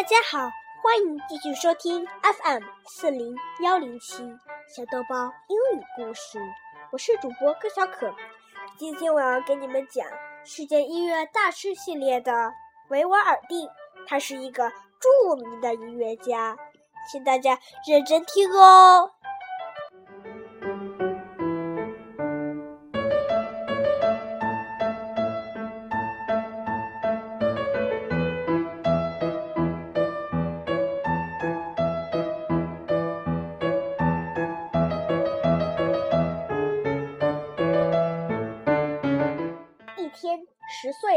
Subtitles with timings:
[0.00, 0.50] 大家好，
[0.82, 4.24] 欢迎继续收听 FM 四零幺零七
[4.66, 6.40] 小豆包英语故事。
[6.90, 8.10] 我是主播柯小可，
[8.78, 10.06] 今天我要给你们讲
[10.42, 12.50] 世界音乐大师系列的
[12.88, 13.68] 维瓦尔第，
[14.06, 16.56] 他是一个著名的音乐家，
[17.12, 19.12] 请大家认真听哦。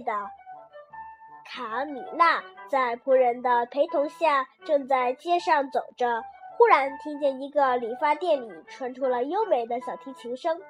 [0.00, 0.12] 的
[1.44, 6.22] 卡米娜在仆人的陪同下，正在街上走着。
[6.56, 10.60] 忽然听见一个理发店里传出了优美的小提琴声，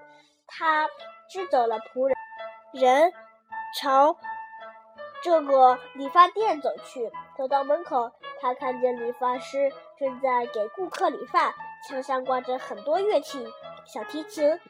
[0.46, 0.86] 他
[1.30, 2.08] 支走了仆
[2.72, 3.12] 人，人
[3.80, 4.16] 朝
[5.22, 7.10] 这个理发店走去。
[7.36, 11.54] 走到门口，他看见理发师正在给顾客理发，
[11.88, 13.46] 墙上挂着很多乐器：
[13.86, 14.60] 小提琴、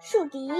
[0.00, 0.50] 竖笛。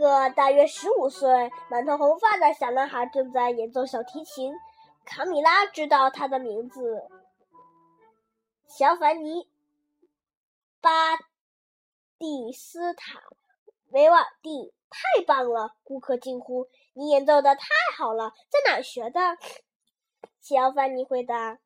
[0.00, 1.28] 个大约十五岁、
[1.70, 4.52] 满头红发的小男孩正在演奏小提琴。
[5.04, 7.08] 卡米拉知道他的名字，
[8.66, 9.44] 小凡尼·
[10.80, 11.16] 巴
[12.18, 13.20] 蒂斯塔·
[13.90, 14.72] 维瓦蒂。
[14.92, 15.76] 太棒了！
[15.84, 17.62] 顾客惊呼：“你演奏的太
[17.96, 19.20] 好了，在哪学的？”
[20.42, 21.58] 小凡尼回答。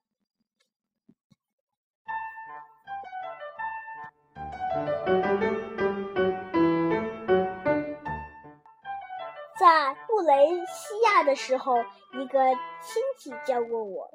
[9.65, 11.79] 在布雷西亚的时候，
[12.12, 12.39] 一个
[12.83, 14.11] 亲戚教过我。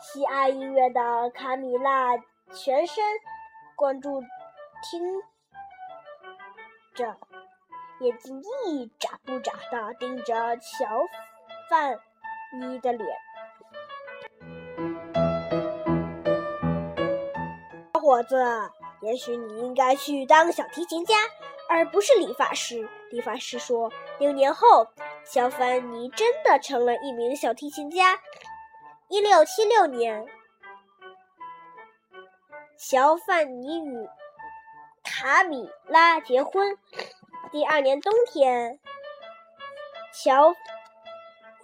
[0.00, 2.16] 喜爱音乐的卡米拉
[2.52, 3.04] 全身
[3.76, 4.20] 关注
[4.82, 5.22] 听
[6.96, 7.16] 着，
[8.00, 10.84] 眼睛一眨不眨的盯着乔
[11.70, 12.00] 范
[12.58, 13.08] 妮的脸。
[17.92, 18.44] 小伙子，
[19.00, 21.14] 也许你应该去当小提琴家。
[21.68, 22.88] 而不是理发师。
[23.10, 24.86] 理发师说：“六年后，
[25.24, 28.18] 乔凡尼真的成了一名小提琴家。”
[29.08, 30.26] 一六七六年，
[32.76, 34.08] 乔凡尼与
[35.04, 36.76] 卡米拉结婚。
[37.52, 38.80] 第二年冬天，
[40.12, 40.54] 乔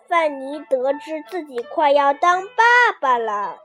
[0.07, 2.63] 范尼得知自己快要当爸
[3.01, 3.59] 爸了，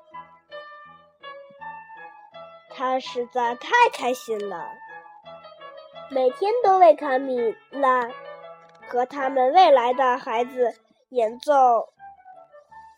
[2.70, 4.72] 他实在太开心了。
[6.12, 8.10] 每天都为卡米拉
[8.88, 10.74] 和他们未来的孩子
[11.10, 11.54] 演奏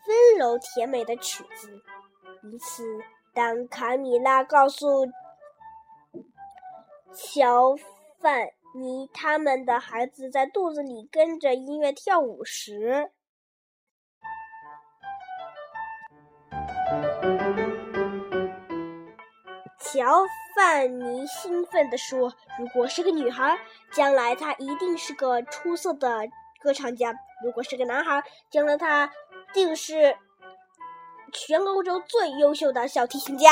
[0.06, 1.82] 温柔甜美的曲子。
[2.42, 3.00] 一次，
[3.34, 5.06] 当卡米拉告诉
[7.14, 7.74] 乔
[8.20, 13.10] 范尼他们的孩子在肚子里跟着音乐跳舞时，
[19.80, 20.24] 乔
[20.58, 23.56] 范尼兴奋地说：“如果是个女孩，
[23.92, 26.28] 将来她一定是个出色的
[26.60, 27.12] 歌唱家；
[27.44, 29.08] 如果是个男孩，将来他
[29.54, 30.16] 定是
[31.32, 33.48] 全欧洲最优秀的小提琴家。”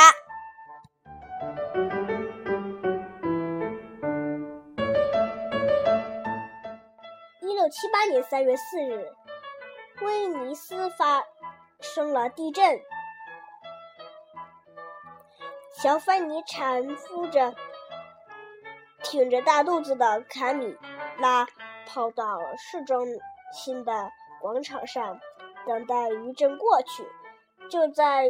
[7.41, 9.12] 一六七八年三月四日，
[10.03, 11.22] 威尼斯发
[11.81, 12.81] 生了地震。
[15.83, 17.55] 小凡尼搀扶着
[19.03, 20.75] 挺着大肚子的卡米
[21.19, 21.47] 拉，
[21.87, 23.07] 跑到市中
[23.53, 24.11] 心的
[24.41, 25.21] 广场上，
[25.67, 27.07] 等待余震过去。
[27.69, 28.25] 就在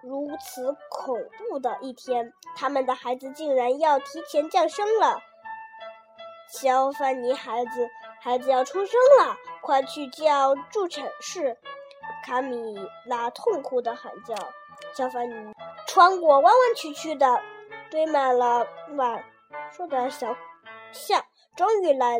[0.00, 5.20] 如此恐怖的一天，他们的孩子竟然要提前降生了。
[6.48, 11.58] 小凡尼，孩子，孩子要出生了，快去叫助产士！
[12.22, 14.34] 卡米拉痛苦的喊叫。
[14.96, 15.54] 小凡尼
[15.86, 17.40] 穿过弯弯曲曲的、
[17.90, 19.24] 堆满了满
[19.70, 20.34] 树的小
[20.92, 21.24] 巷，
[21.56, 22.18] 终于来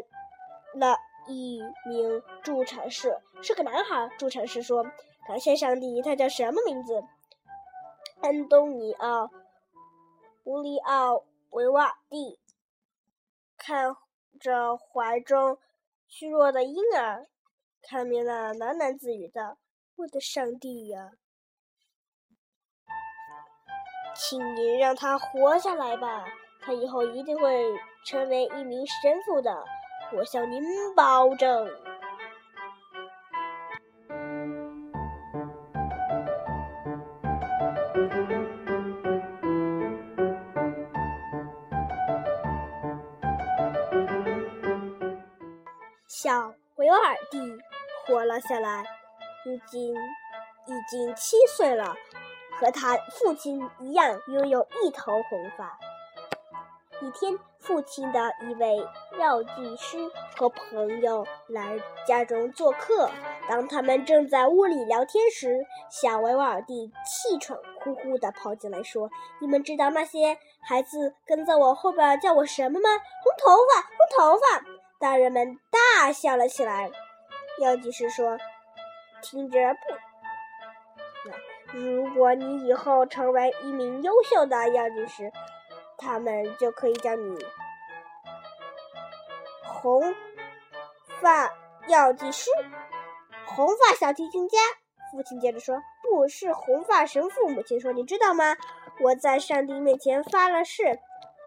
[0.74, 0.96] 了
[1.26, 4.08] 一名助产士，是个男孩。
[4.18, 4.84] 助产士说
[5.26, 7.02] ：“感谢上帝，他叫什么名字？”
[8.22, 9.24] 安东尼奥·
[10.44, 11.14] 乌里奥·
[11.50, 12.38] 维瓦蒂。
[13.56, 13.94] 看
[14.40, 15.58] 着怀中
[16.06, 17.26] 虚弱的婴儿，
[17.82, 19.58] 卡米拉喃喃自语道
[19.96, 21.12] ：“我的上帝呀！”
[24.14, 26.26] 请您让他活下来吧，
[26.60, 27.64] 他以后一定会
[28.04, 29.64] 成为一名神父的，
[30.16, 30.62] 我向您
[30.94, 31.70] 保证。
[46.06, 47.38] 小维尔蒂
[48.06, 48.84] 活了下来，
[49.44, 51.96] 如今已经七岁了，
[52.60, 55.78] 和他父亲一样拥有一头红发。
[57.00, 58.76] 一天，父亲的一位
[59.18, 59.98] 药剂师
[60.36, 63.10] 和朋友来家中做客。
[63.48, 69.10] 当他们正在屋里聊天时，小维瓦尔蒂气喘呼呼地跑进来，说
[69.42, 72.88] ：“你们知道那些孩子跟在我后边叫我什么吗？
[73.24, 74.64] 红头发，红头发！”
[75.00, 76.88] 大人们大笑了起来。
[77.58, 78.38] 药剂师说
[79.22, 79.58] ：“听着
[81.70, 85.32] 不，如果你以后成为一名优秀的药剂师。”
[86.04, 87.38] 他们就可以叫你
[89.64, 90.02] 红
[91.20, 91.48] 发
[91.86, 92.50] 药剂师、
[93.46, 94.58] 红发小提琴家。
[95.12, 98.56] 父亲接着说：“不是红发神父。”母亲说：“你知道吗？
[99.00, 100.98] 我在上帝面前发了誓，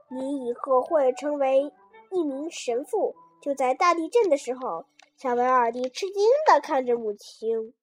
[0.07, 1.69] 你以后会成为
[2.11, 3.13] 一名神父。”
[3.43, 4.85] 就在大地震的时候，
[5.17, 7.73] 小维尔蒂吃惊的看着母亲，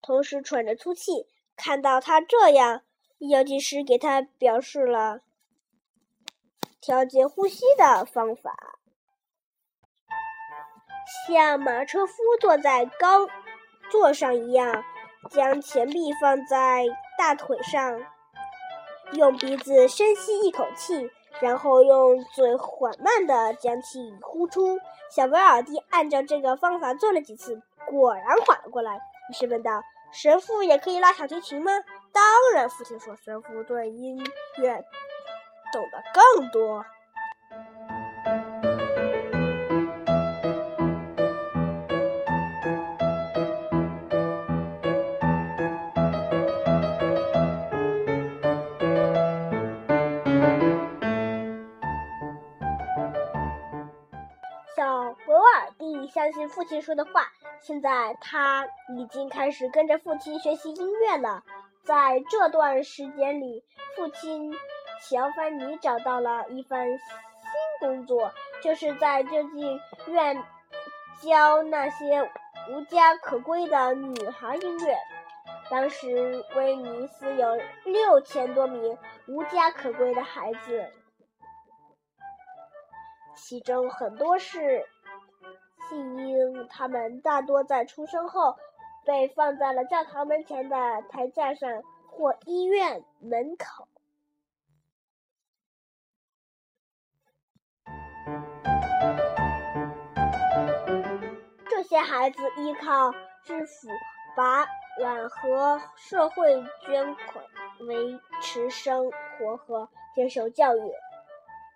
[0.00, 1.26] 同时喘着粗气。
[1.56, 2.82] 看到他这样。
[3.30, 5.20] 药剂师给他表示了
[6.80, 8.80] 调节呼吸的方法，
[11.28, 13.28] 像马车夫坐在高
[13.92, 14.82] 座上一样，
[15.30, 18.04] 将钱币放在大腿上，
[19.12, 21.08] 用鼻子深吸一口气，
[21.40, 24.78] 然后用嘴缓慢地将气呼出。
[25.10, 28.98] 小维尔蒂按照这个方法做了几次，果然缓了过来。
[29.30, 29.82] 于是问道
[30.12, 31.72] ：“神父也可以拉小提琴吗？”
[32.12, 32.22] 当
[32.54, 34.18] 然，父亲说，神父对音
[34.58, 34.84] 乐
[35.72, 36.84] 懂得更多。
[56.52, 58.66] 父亲说的话，现在他
[58.96, 61.42] 已经开始跟着父亲学习音乐了。
[61.84, 63.64] 在这段时间里，
[63.96, 64.52] 父亲
[65.00, 67.00] 乔凡尼找到了一份新
[67.80, 68.32] 工作，
[68.62, 70.44] 就是在救济院
[71.22, 72.22] 教那些
[72.70, 74.96] 无家可归的女孩音乐。
[75.70, 80.92] 当时威尼斯有六千多名无家可归的孩子，
[83.34, 84.86] 其中很多是
[85.92, 88.56] 弃婴，他们大多在出生后。
[89.04, 90.76] 被放在了教堂门前的
[91.08, 93.88] 台架上或医院门口。
[101.68, 103.10] 这些孩子依靠
[103.44, 103.88] 政府、
[104.36, 104.64] 拔
[105.00, 107.44] 卵和社会捐款
[107.88, 110.92] 维持生活和接受教育。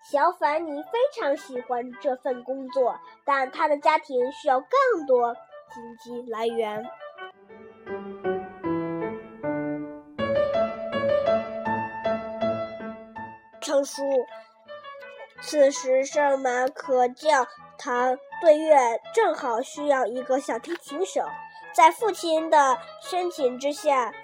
[0.08, 5.34] 小凡尼非常喜欢这份工作，但他的家庭需要更多
[5.74, 6.88] 经济来源。
[13.60, 14.04] 成书。
[15.40, 17.44] 此时，圣马可教
[17.76, 18.76] 堂对月
[19.12, 21.22] 正好需要一个小提琴手。
[21.74, 24.14] 在父亲的申请之下，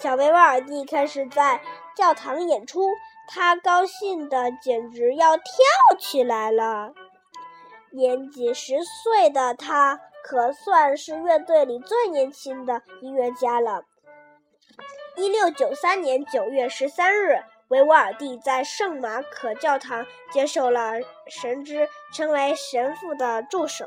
[0.00, 1.60] 小维瓦尔蒂开始在
[1.94, 2.80] 教堂演出。
[3.26, 5.44] 他高兴的简直要跳
[5.98, 6.92] 起来了。
[7.90, 10.00] 年仅十岁的他。
[10.28, 13.84] 可算是乐队里最年轻的音乐家了。
[15.14, 20.94] 一六九三年九月十三日，维瓦尔第在圣马可教堂接受了
[21.28, 23.86] 神职，成为神父的助手。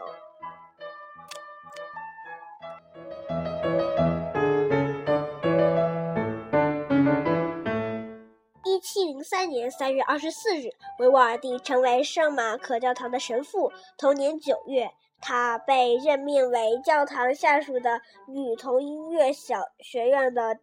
[8.91, 13.71] 七零三年三月二十四日，维瓦尔第成为圣马可教堂的神父。
[13.99, 14.89] 同年九月。
[15.21, 20.59] 他被任命为教堂下属的女童音乐小学院的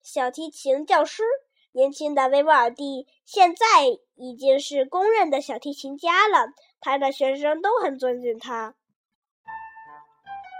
[0.00, 1.24] 小提琴教师。
[1.72, 3.66] 年轻的维瓦尔第现在
[4.14, 8.76] 已经是公认的小提琴家了，他的学生都很尊敬他，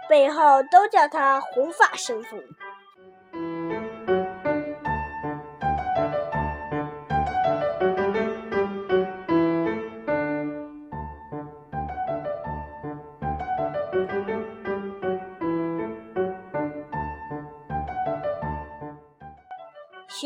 [0.09, 2.37] 背后都叫他“红发神父”。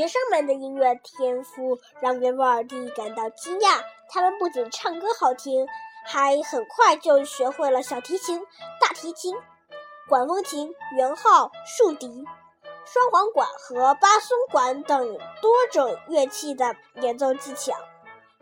[0.05, 3.81] 学生们的音乐天赋让维瓦尔第感到惊讶。
[4.11, 5.67] 他们不仅唱歌好听，
[6.05, 8.39] 还很快就学会了小提琴、
[8.79, 9.35] 大提琴、
[10.07, 12.23] 管风琴、圆号、竖笛、
[12.85, 17.73] 双簧管和巴松管等多种乐器的演奏技巧。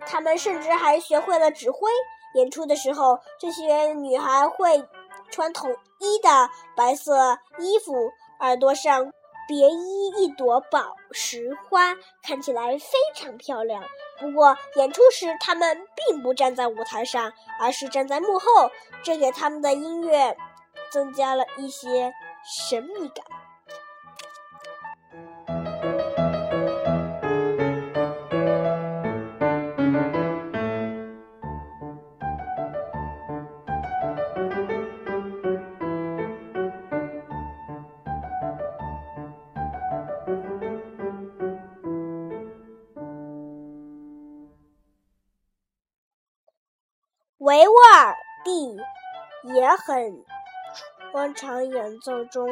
[0.05, 1.89] 他们甚至还学会了指挥，
[2.35, 4.85] 演出的时候，这些女孩会
[5.31, 9.13] 穿统一的白色衣服，耳朵上
[9.53, 13.85] 别衣一朵宝石花，看起来非常漂亮。
[14.19, 17.31] 不过，演出时他们并不站在舞台上，
[17.61, 18.71] 而是站在幕后，
[19.05, 20.35] 这给他们的音乐
[20.91, 23.27] 增加了一些神秘感。
[49.93, 50.25] 很
[51.13, 52.49] 专长演奏中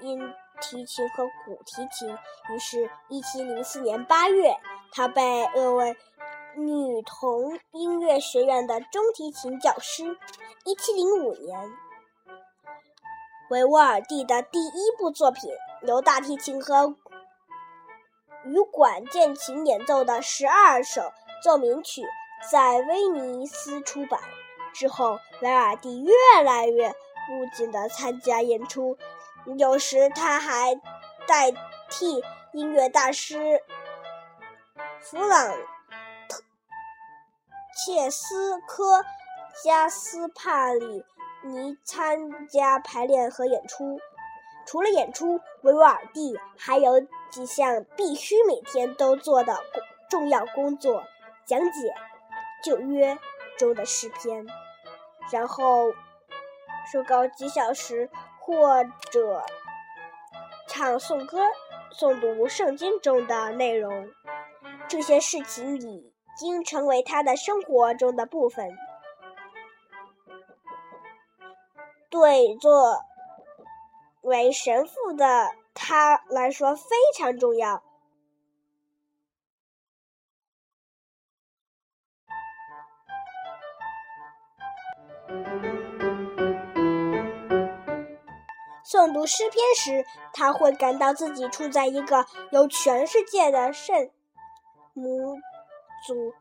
[0.00, 0.18] 音
[0.60, 2.08] 提琴和古提琴。
[2.52, 4.56] 于是，1704年8月，
[4.90, 5.96] 他被厄为
[6.56, 10.02] 女童音乐学院的中提琴教师。
[10.64, 11.72] 1705年，
[13.50, 15.48] 维瓦尔第的第一部作品，
[15.82, 16.96] 由大提琴和
[18.44, 21.02] 与管键琴演奏的十二首
[21.44, 22.02] 奏鸣曲。
[22.50, 24.18] 在威尼斯出版
[24.72, 28.96] 之后，维尔蒂越来越不紧的参加演出，
[29.58, 30.74] 有时他还
[31.26, 31.52] 代
[31.90, 32.22] 替
[32.52, 33.62] 音乐大师
[35.00, 35.54] 弗朗
[37.76, 39.04] 切斯科
[39.64, 41.04] 加斯帕里
[41.42, 44.00] 尼参加排练和演出。
[44.66, 47.00] 除了演出，维瓦尔蒂还有
[47.30, 49.58] 几项必须每天都做的
[50.08, 51.02] 重要工作：
[51.46, 51.94] 讲解。
[52.62, 53.18] 旧约
[53.60, 54.46] 中的诗篇，
[55.30, 55.92] 然后
[56.90, 58.08] 说稿几小时，
[58.40, 59.44] 或者
[60.66, 61.42] 唱颂歌、
[61.92, 64.08] 诵读圣经中的内容。
[64.88, 68.66] 这些事情已经成为他的生活中的部分，
[72.08, 73.04] 对作
[74.22, 77.82] 为神父的他来说非常重要。
[88.90, 94.10] 诵读诗篇时，他会感到自己处在一个由全世界的圣
[94.94, 95.36] 母
[96.04, 96.34] 组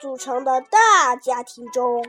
[0.00, 2.02] 组成的大家庭中。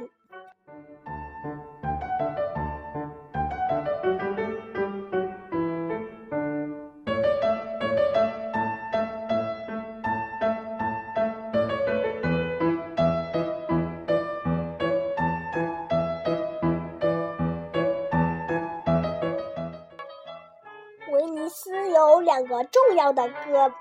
[22.52, 23.74] 个重要的歌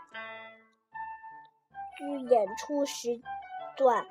[1.98, 3.20] 剧演出时
[3.76, 4.06] 段，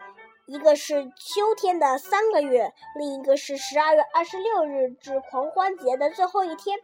[0.46, 6.78] 一个是秋天的三个月，另一个是十二月二十六日至狂欢节的最后一天。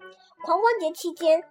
[0.46, 1.44] 狂欢节期间，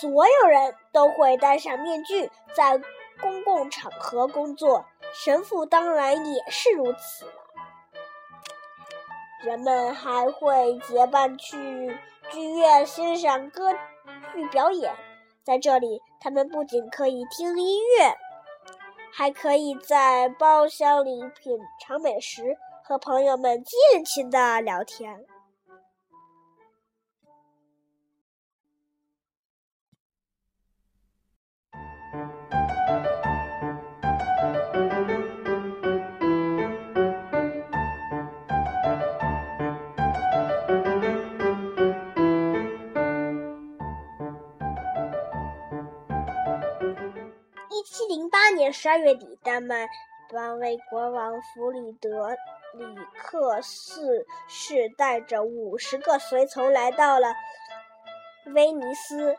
[0.00, 2.80] 所有人都会戴上面具，在
[3.20, 7.32] 公共场合工作，神父当然也是如此了。
[9.42, 11.98] 人们还会结伴去。
[12.30, 13.72] 剧院欣赏歌
[14.32, 14.94] 剧表演，
[15.42, 18.16] 在这里，他们不仅可以听音乐，
[19.12, 25.24] 还可以在包厢里品尝美食，和朋友们尽情的聊天。
[48.30, 49.88] 八年十二月底，丹麦
[50.32, 52.30] 王位国王弗里德
[52.74, 57.34] 里克四世带着五十个随从来到了
[58.54, 59.36] 威尼斯，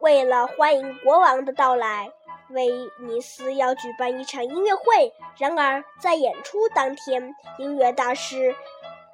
[0.00, 2.12] 为了欢迎国王的到来，
[2.50, 2.68] 威
[3.00, 5.12] 尼斯要举办一场音乐会。
[5.38, 8.54] 然而，在演出当天，音乐大师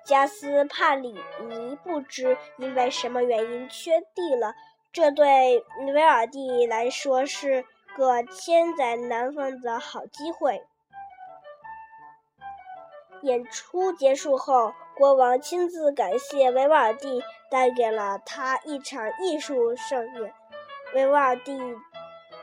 [0.05, 4.55] 加斯帕里尼不知因为什么原因缺地了。
[4.93, 7.65] 这对维尔蒂来说是。
[7.99, 10.63] 个千载难逢的好机会。
[13.23, 20.33] 演出结束后，国王亲自感谢维瓦尔第，带给了他一场艺术盛宴。
[20.95, 21.59] 维瓦尔第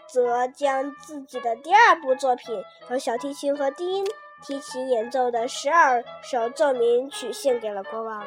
[0.10, 4.06] 则将自己的第二部作品，由小提琴和低音
[4.44, 8.26] 提琴演奏的十二首奏鸣曲献给了国王。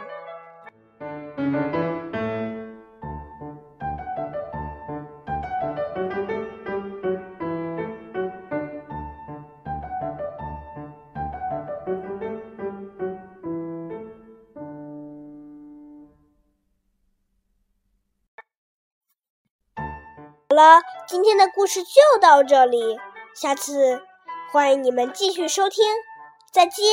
[20.50, 22.99] 好了今天的故事就到这里
[23.35, 24.02] 下次
[24.50, 25.85] 欢迎你们继续收听
[26.52, 26.85] 再见。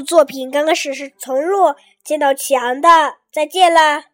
[0.00, 2.88] 作品刚开始是从弱见到强的，
[3.32, 4.04] 再见了。